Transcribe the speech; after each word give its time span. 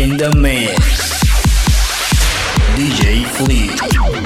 in 0.00 0.16
the 0.18 0.30
mix. 0.36 1.22
DJ 2.76 3.24
Flea. 3.24 4.25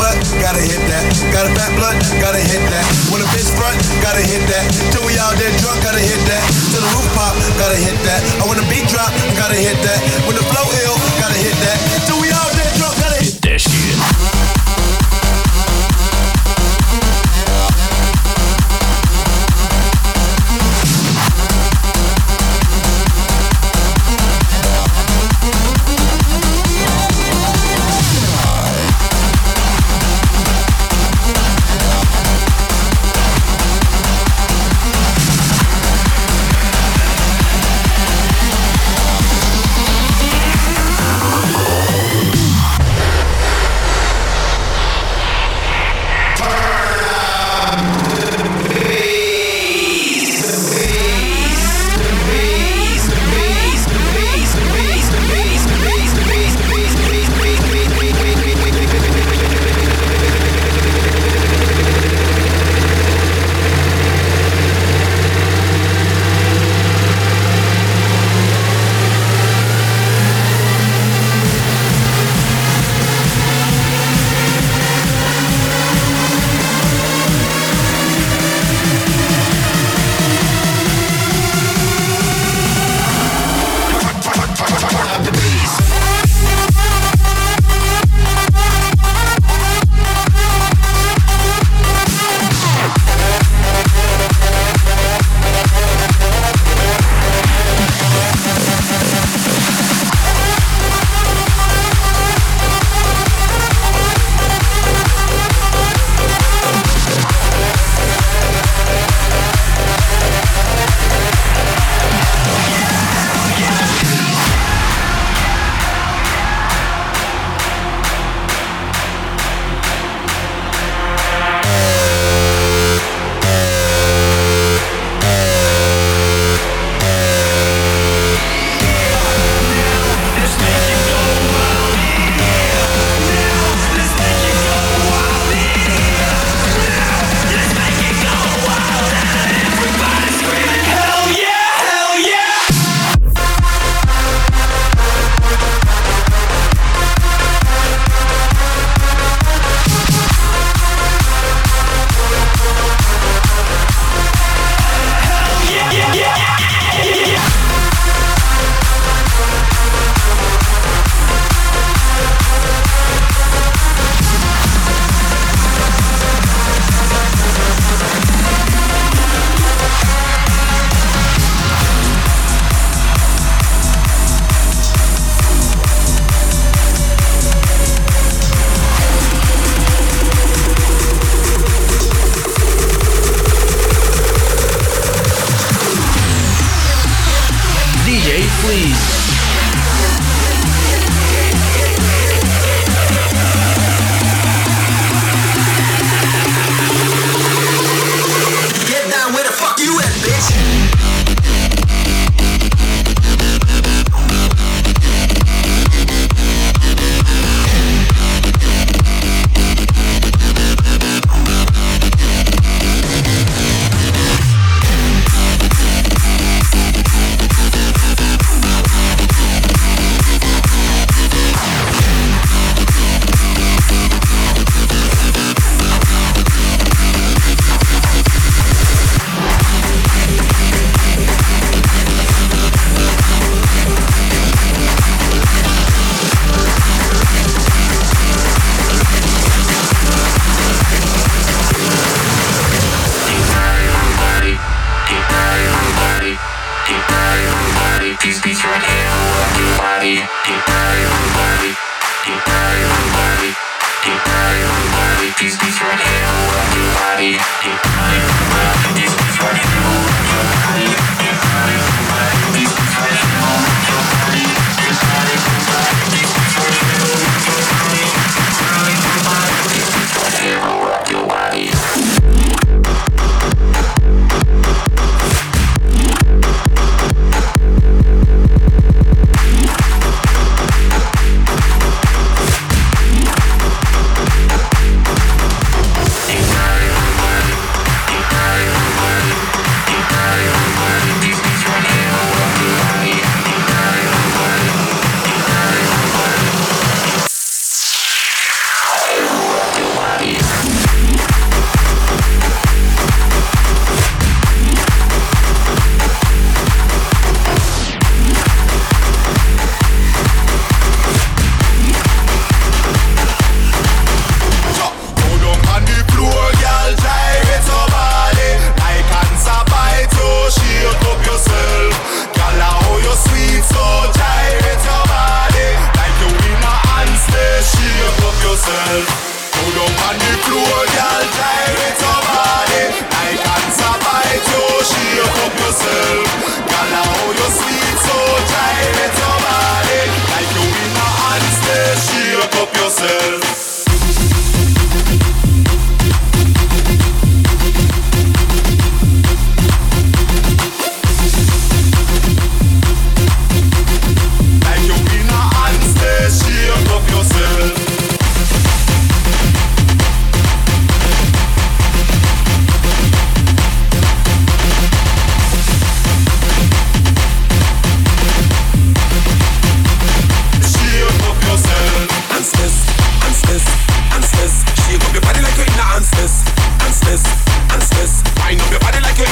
butt, 0.00 0.16
gotta 0.40 0.64
hit 0.64 0.80
that. 0.88 1.04
Got 1.28 1.44
a 1.44 1.52
fat 1.52 1.76
blood, 1.76 2.00
gotta 2.16 2.40
hit 2.40 2.64
that. 2.72 2.84
When 3.12 3.20
a 3.20 3.28
bitch 3.36 3.52
front, 3.52 3.76
gotta 4.00 4.24
hit 4.24 4.40
that. 4.48 4.64
Till 4.88 5.04
we 5.04 5.20
all 5.20 5.36
dead 5.36 5.52
drunk, 5.60 5.84
gotta 5.84 6.00
hit 6.00 6.20
that. 6.24 6.42
Till 6.72 6.80
the 6.80 6.90
roof 6.96 7.08
pop, 7.12 7.36
gotta 7.60 7.76
hit 7.76 7.96
that. 8.08 8.20
I 8.40 8.48
want 8.48 8.56
a 8.56 8.66
beat 8.72 8.88
drop, 8.88 9.12
gotta 9.36 9.60
hit 9.60 9.76
that. 9.84 10.00
When 10.24 10.34
the 10.40 10.46
flow 10.48 10.64
ill, 10.88 10.96
gotta 11.20 11.36
hit 11.36 11.56
that. 11.60 11.76
Till 12.08 12.16
we 12.16 12.32
all 12.32 12.50
dead 12.56 12.69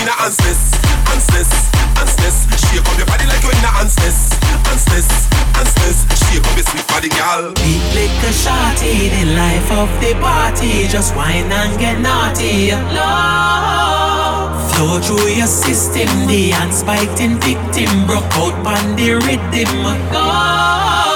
a 0.09 0.17
dance 0.17 0.37
this, 0.37 0.73
dance 1.05 1.27
this, 1.29 1.51
dance 1.95 2.15
this. 2.17 2.37
Shake 2.65 2.81
up 2.81 2.97
your 2.97 3.07
body 3.07 3.27
like 3.27 3.43
you 3.45 3.51
in 3.51 3.59
a 3.59 3.71
dance 3.77 3.95
this, 3.97 4.31
dance 4.41 4.85
this, 4.89 5.09
dance 5.53 5.75
this. 5.85 5.99
Shake 6.25 6.41
up 6.41 6.57
your 6.57 6.65
sweet 6.65 6.87
body, 6.89 7.09
girl. 7.13 7.53
Big 7.61 7.83
liquor 7.93 8.33
shorty, 8.33 9.13
the 9.13 9.37
life 9.37 9.71
of 9.73 9.89
the 10.01 10.17
party. 10.21 10.89
Just 10.89 11.15
wine 11.15 11.53
and 11.53 11.79
get 11.79 12.01
naughty, 12.01 12.73
love. 12.97 14.57
Flow 14.73 15.01
through 15.01 15.29
your 15.29 15.47
system, 15.47 16.09
the 16.27 16.53
unspiked 16.53 17.21
victim 17.45 18.07
broke 18.07 18.33
out 18.41 18.57
on 18.65 18.97
the 18.97 19.15
rhythm, 19.15 19.85
love. 20.13 21.08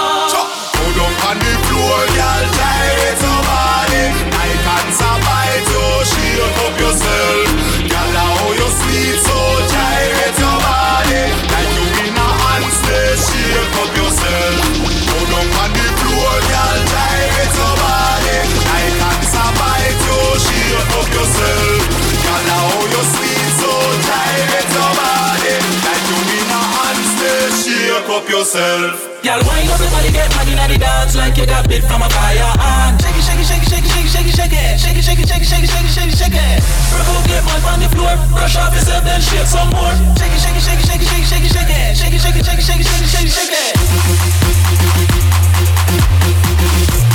yourself. 28.43 29.23
Y'all 29.23 29.39
wind 29.47 29.71
up 29.71 29.79
your 29.79 30.11
get 30.11 30.27
money 30.35 30.51
inna 30.51 30.67
the 30.67 30.75
dance 30.75 31.15
like 31.15 31.39
you 31.39 31.47
got 31.47 31.69
bit 31.69 31.85
from 31.87 32.03
a 32.03 32.11
fire 32.11 32.43
on. 32.59 32.99
Shake 32.99 33.15
it, 33.15 33.23
shake 33.23 33.39
it, 33.39 33.47
shake 33.47 33.63
it, 33.63 33.71
shake 33.71 33.87
it, 33.87 33.93
shake 34.11 34.27
it, 34.27 34.35
shake 34.35 34.51
it, 34.51 34.83
shake 34.83 34.99
it, 34.99 35.05
shake 35.07 35.23
it, 35.23 35.27
shake 35.31 35.43
it, 35.43 35.47
shake 35.47 35.63
it, 35.63 35.71
shake 35.71 35.87
it, 35.87 35.95
shake 35.95 36.11
it, 36.11 36.19
shake 36.19 36.35
it. 36.35 36.59
Provoke 36.91 37.23
get 37.31 37.45
money 37.47 37.63
on 37.71 37.79
the 37.79 37.87
floor, 37.95 38.19
brush 38.35 38.59
off 38.59 38.75
yourself 38.75 39.07
then 39.07 39.23
shake 39.23 39.47
some 39.47 39.71
more. 39.71 39.95
Shake 40.19 40.35
it, 40.35 40.43
shake 40.43 40.59
it, 40.59 40.63
shake 40.67 40.83
it, 40.83 40.91
shake 40.91 41.03
it, 41.03 41.07
shake 41.07 41.23
it, 41.23 41.31
shake 41.31 41.47
it, 41.47 41.55
shake 41.55 42.11
it, 42.11 42.19
shake 42.19 42.35
it, 42.35 42.43
shake 42.43 42.59
it, 42.59 42.67
shake 42.67 42.83
it, 42.83 42.87
shake 42.91 43.07
it, 43.07 43.07
shake 43.15 43.31
it, 43.31 43.31
shake 43.31 43.31
it, 43.31 43.39
shake 43.39 43.55
it. 47.07 47.12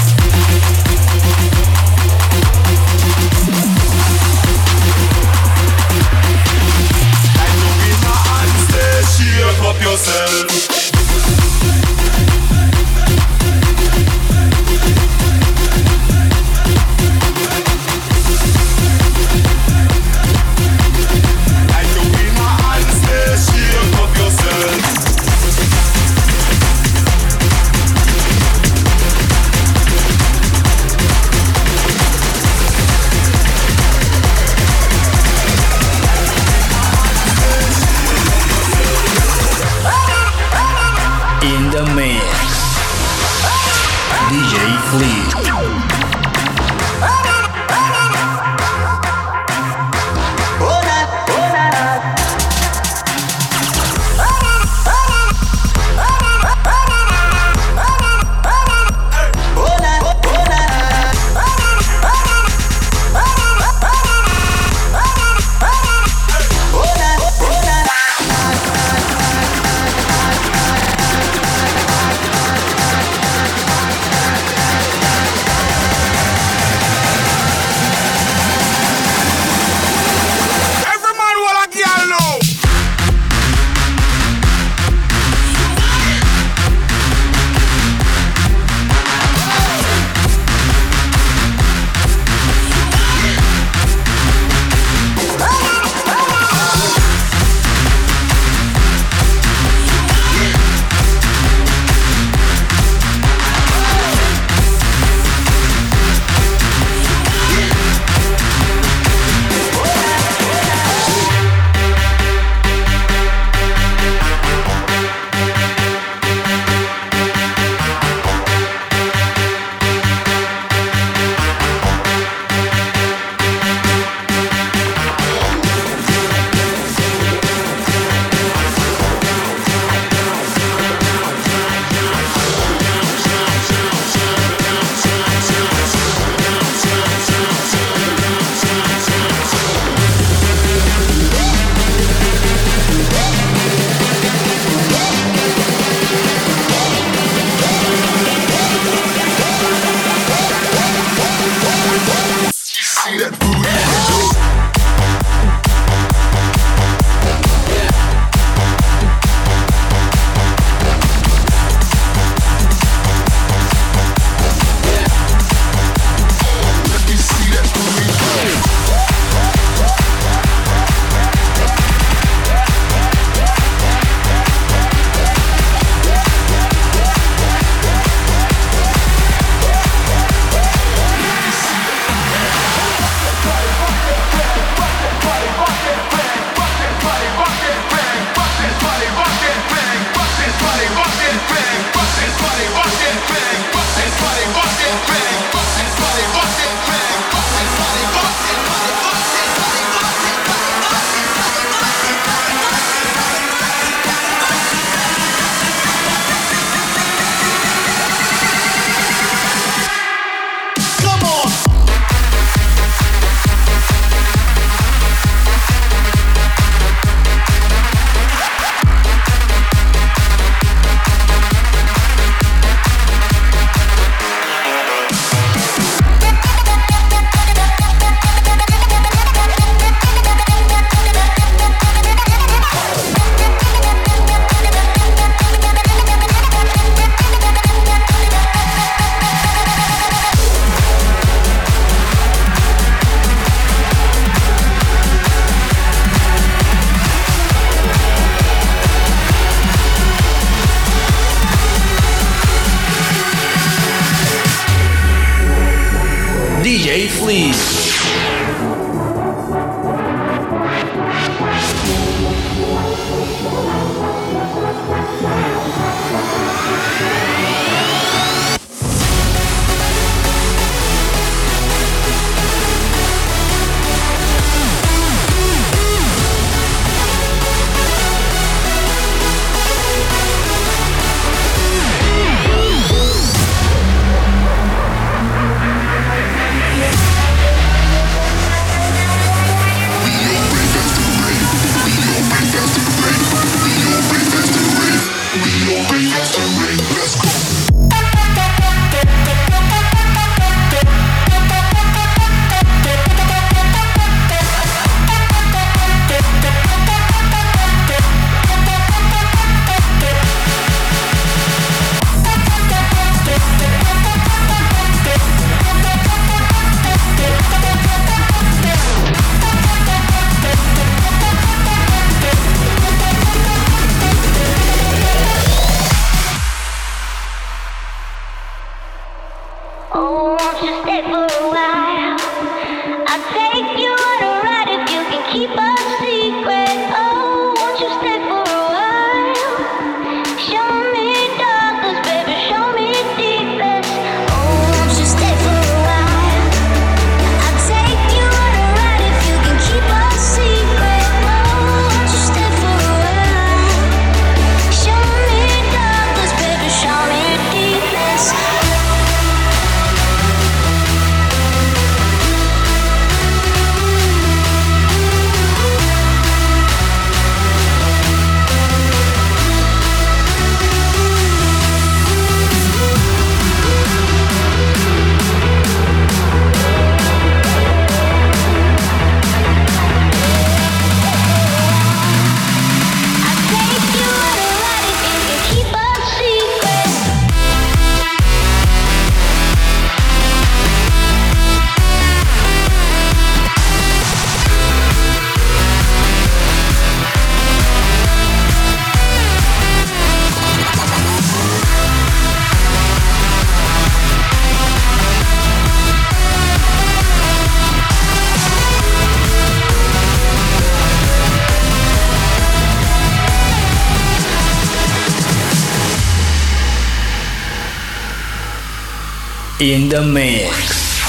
In 419.74 419.90
the 419.90 420.02
mix. 420.02 421.02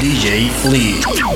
DJ 0.00 0.48
Flea. 0.62 1.29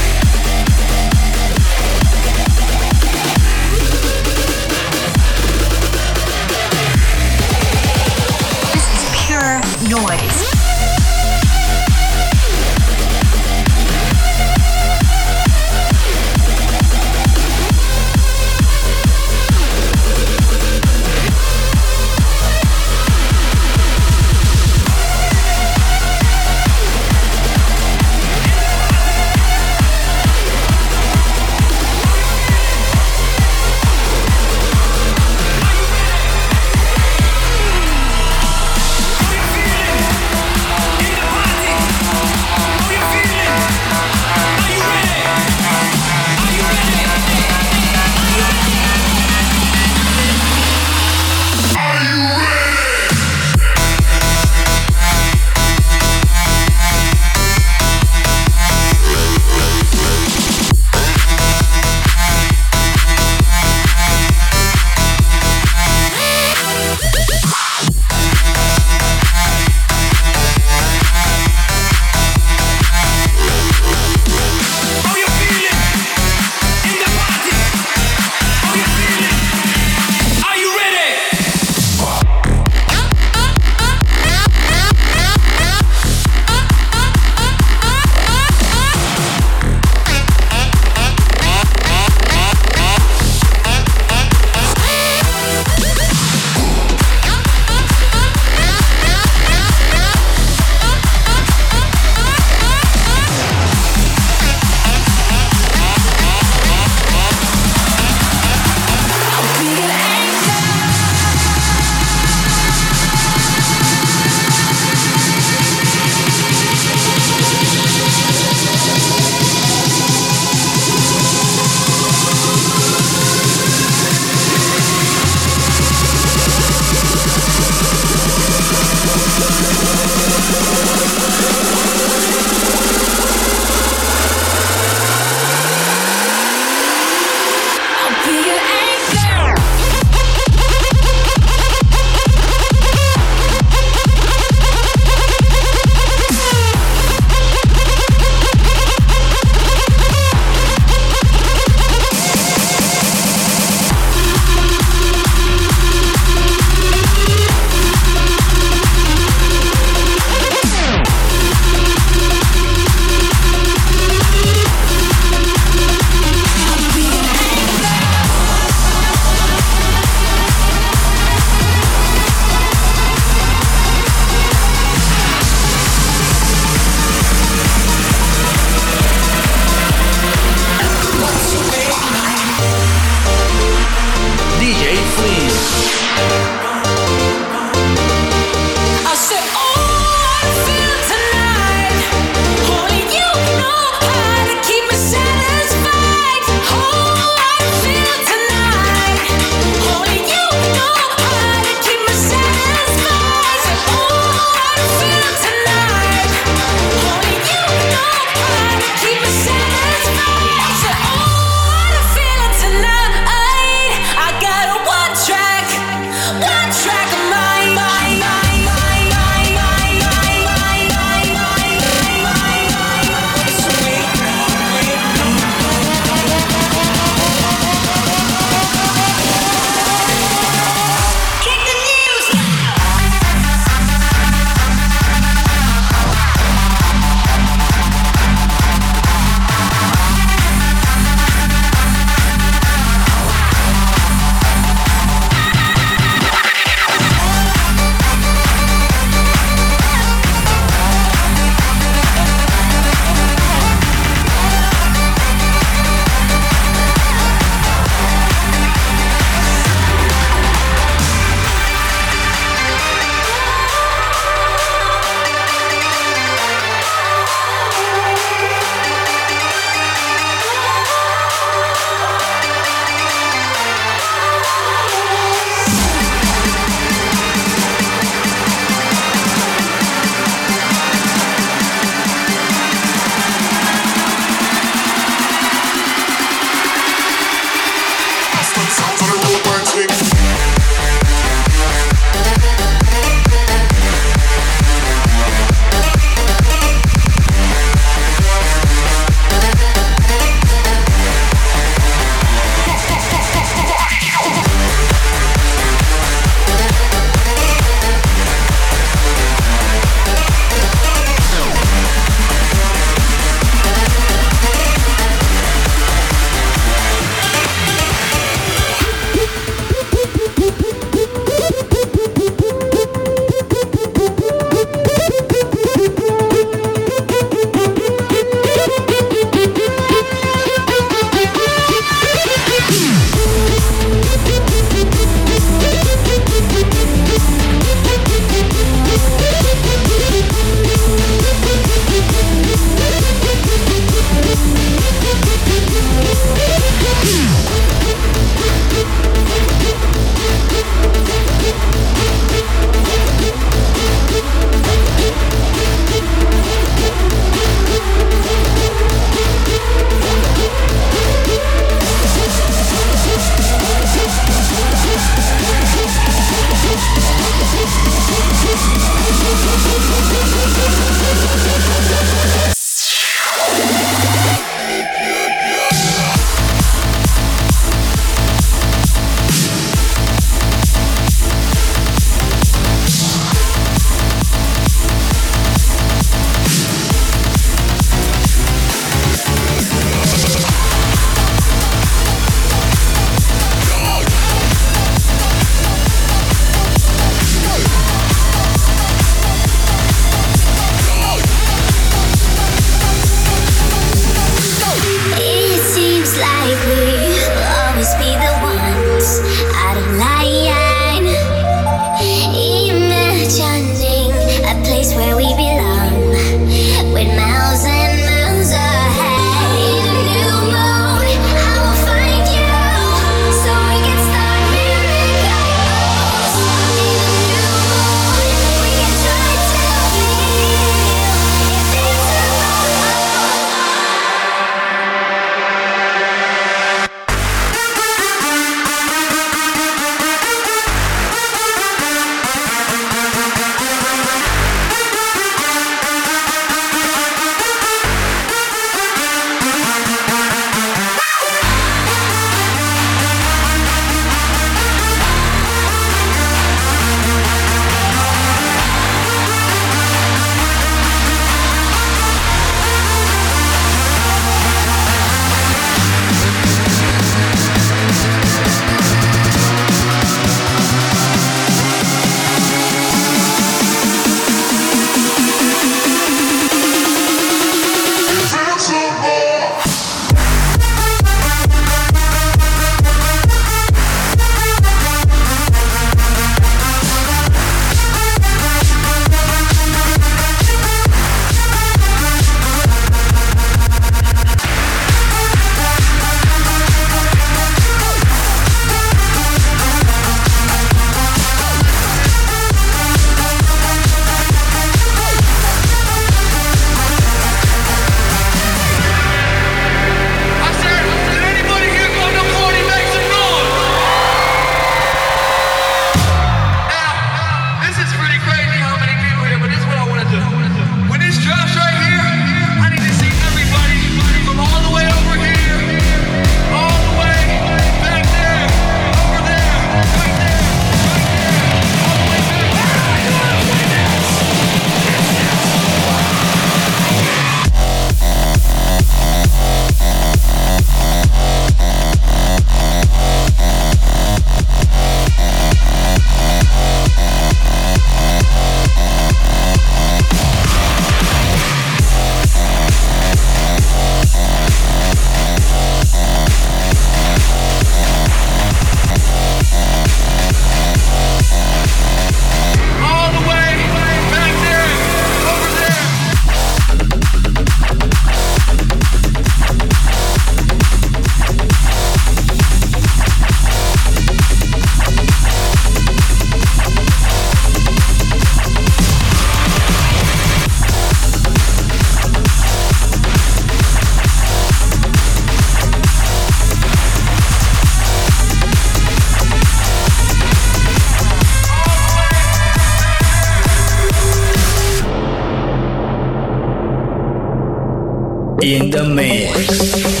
In 598.51 598.69
the 598.69 598.83
mix. 598.83 600.00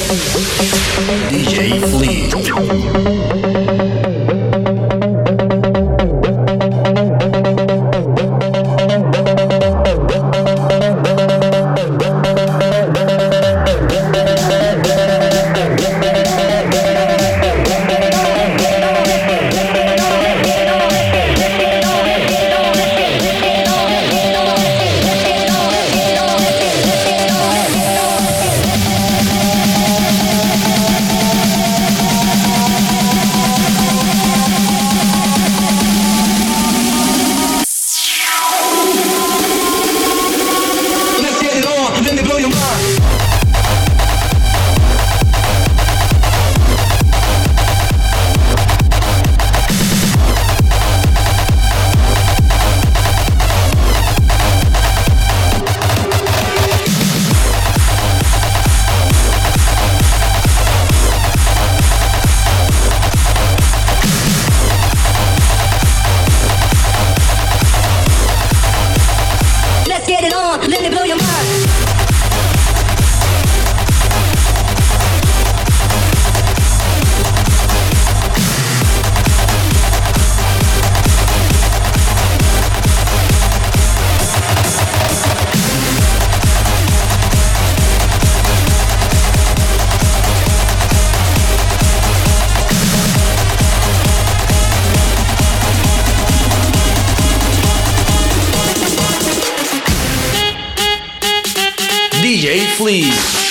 DJ 102.77 103.50